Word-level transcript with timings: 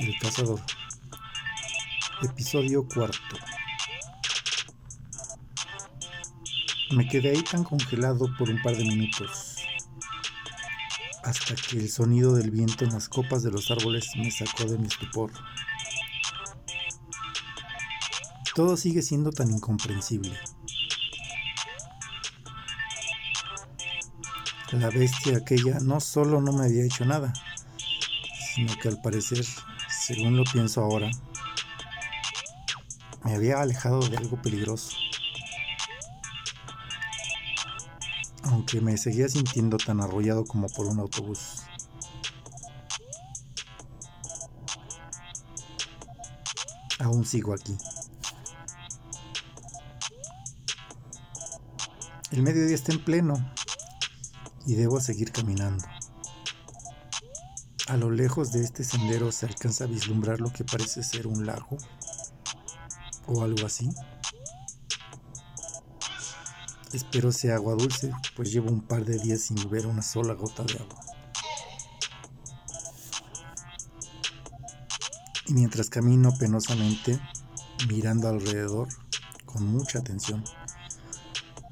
El 0.00 0.18
Cazador. 0.18 0.60
Episodio 2.22 2.86
cuarto. 2.86 3.36
Me 6.90 7.06
quedé 7.08 7.30
ahí 7.30 7.42
tan 7.42 7.64
congelado 7.64 8.28
por 8.36 8.50
un 8.50 8.60
par 8.62 8.76
de 8.76 8.84
minutos, 8.84 9.56
hasta 11.22 11.54
que 11.54 11.78
el 11.78 11.88
sonido 11.88 12.34
del 12.34 12.50
viento 12.50 12.84
en 12.84 12.92
las 12.92 13.08
copas 13.08 13.42
de 13.42 13.50
los 13.50 13.70
árboles 13.70 14.10
me 14.16 14.30
sacó 14.30 14.64
de 14.64 14.78
mi 14.78 14.86
estupor. 14.86 15.32
Todo 18.54 18.76
sigue 18.76 19.02
siendo 19.02 19.30
tan 19.30 19.50
incomprensible. 19.50 20.38
La 24.72 24.90
bestia 24.90 25.38
aquella 25.38 25.78
no 25.80 26.00
solo 26.00 26.40
no 26.40 26.52
me 26.52 26.64
había 26.64 26.84
hecho 26.84 27.04
nada, 27.04 27.32
sino 28.54 28.76
que 28.76 28.88
al 28.88 29.00
parecer, 29.00 29.44
según 30.02 30.36
lo 30.36 30.44
pienso 30.44 30.82
ahora, 30.82 31.10
me 33.24 33.34
había 33.34 33.60
alejado 33.60 34.00
de 34.00 34.16
algo 34.16 34.40
peligroso. 34.40 34.96
Aunque 38.42 38.80
me 38.80 38.96
seguía 38.98 39.28
sintiendo 39.28 39.78
tan 39.78 40.00
arrollado 40.00 40.44
como 40.44 40.68
por 40.68 40.86
un 40.86 41.00
autobús. 41.00 41.62
Aún 46.98 47.24
sigo 47.24 47.54
aquí. 47.54 47.76
El 52.30 52.42
mediodía 52.42 52.74
está 52.74 52.92
en 52.92 53.02
pleno 53.02 53.54
y 54.66 54.74
debo 54.74 55.00
seguir 55.00 55.32
caminando. 55.32 55.84
A 57.86 57.98
lo 57.98 58.10
lejos 58.10 58.52
de 58.52 58.62
este 58.62 58.82
sendero 58.82 59.30
se 59.30 59.44
alcanza 59.44 59.84
a 59.84 59.86
vislumbrar 59.86 60.40
lo 60.40 60.50
que 60.50 60.64
parece 60.64 61.02
ser 61.02 61.26
un 61.26 61.44
lago 61.44 61.76
o 63.26 63.42
algo 63.42 63.66
así. 63.66 63.90
Espero 66.94 67.30
sea 67.30 67.56
agua 67.56 67.74
dulce, 67.74 68.10
pues 68.36 68.50
llevo 68.50 68.70
un 68.70 68.80
par 68.80 69.04
de 69.04 69.18
días 69.18 69.42
sin 69.42 69.56
beber 69.56 69.86
una 69.86 70.00
sola 70.00 70.32
gota 70.32 70.62
de 70.62 70.74
agua. 70.74 71.00
Y 75.46 75.52
mientras 75.52 75.90
camino 75.90 76.32
penosamente, 76.38 77.20
mirando 77.88 78.28
alrededor 78.28 78.88
con 79.44 79.66
mucha 79.66 79.98
atención, 79.98 80.42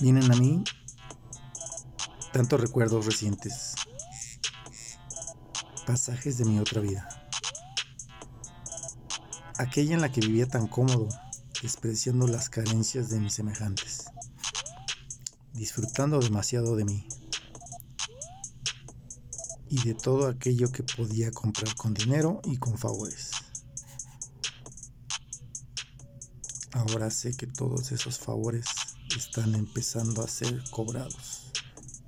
vienen 0.00 0.30
a 0.30 0.36
mí 0.36 0.62
tantos 2.32 2.60
recuerdos 2.60 3.06
recientes, 3.06 3.74
pasajes 5.84 6.38
de 6.38 6.44
mi 6.44 6.58
otra 6.58 6.80
vida, 6.80 7.08
aquella 9.58 9.94
en 9.94 10.00
la 10.00 10.10
que 10.10 10.20
vivía 10.20 10.46
tan 10.46 10.66
cómodo, 10.66 11.08
despreciando 11.62 12.26
las 12.26 12.48
carencias 12.48 13.10
de 13.10 13.20
mis 13.20 13.34
semejantes, 13.34 14.06
disfrutando 15.52 16.18
demasiado 16.20 16.76
de 16.76 16.84
mí 16.84 17.06
y 19.68 19.82
de 19.82 19.94
todo 19.94 20.28
aquello 20.28 20.70
que 20.70 20.82
podía 20.82 21.30
comprar 21.30 21.74
con 21.74 21.94
dinero 21.94 22.40
y 22.44 22.56
con 22.56 22.78
favores. 22.78 23.30
Ahora 26.72 27.10
sé 27.10 27.36
que 27.36 27.46
todos 27.46 27.92
esos 27.92 28.18
favores 28.18 28.66
están 29.16 29.54
empezando 29.54 30.22
a 30.22 30.28
ser 30.28 30.62
cobrados 30.70 31.44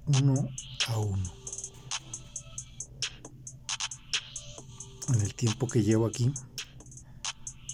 uno 0.07 0.49
a 0.89 0.99
uno. 0.99 1.36
En 5.09 5.21
el 5.21 5.35
tiempo 5.35 5.69
que 5.69 5.83
llevo 5.83 6.07
aquí, 6.07 6.33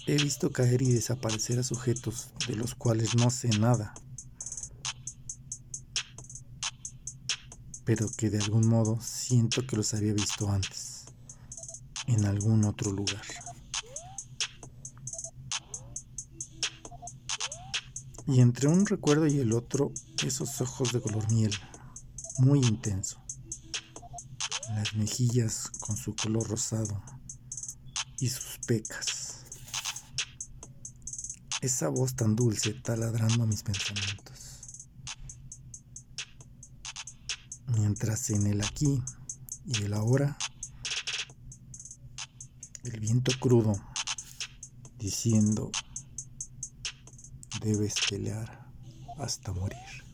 he 0.05 0.15
visto 0.15 0.51
caer 0.51 0.81
y 0.81 0.91
desaparecer 0.91 1.57
a 1.59 1.63
sujetos 1.63 2.29
de 2.47 2.55
los 2.55 2.75
cuales 2.75 3.15
no 3.15 3.29
sé 3.31 3.49
nada, 3.57 3.93
pero 7.85 8.07
que 8.15 8.29
de 8.29 8.37
algún 8.37 8.67
modo 8.67 8.99
siento 9.01 9.65
que 9.65 9.75
los 9.75 9.93
había 9.93 10.13
visto 10.13 10.49
antes, 10.49 11.05
en 12.07 12.25
algún 12.25 12.65
otro 12.65 12.91
lugar. 12.91 13.23
Y 18.27 18.41
entre 18.41 18.67
un 18.67 18.85
recuerdo 18.85 19.27
y 19.27 19.39
el 19.39 19.53
otro, 19.53 19.91
esos 20.23 20.61
ojos 20.61 20.93
de 20.93 21.01
color 21.01 21.29
miel 21.31 21.53
muy 22.37 22.59
intenso. 22.59 23.21
Las 24.69 24.93
mejillas 24.95 25.69
con 25.79 25.97
su 25.97 26.15
color 26.15 26.47
rosado 26.47 27.03
y 28.23 28.29
sus 28.29 28.57
pecas. 28.65 29.43
Esa 31.59 31.89
voz 31.89 32.15
tan 32.15 32.37
dulce 32.37 32.73
taladrando 32.73 33.45
mis 33.45 33.63
pensamientos. 33.63 34.61
Mientras 37.67 38.29
en 38.29 38.47
el 38.47 38.63
aquí 38.63 39.03
y 39.65 39.83
el 39.83 39.93
ahora, 39.93 40.37
el 42.85 42.97
viento 43.01 43.37
crudo 43.41 43.73
diciendo, 44.97 45.69
debes 47.59 47.95
pelear 48.09 48.71
hasta 49.17 49.51
morir. 49.51 50.12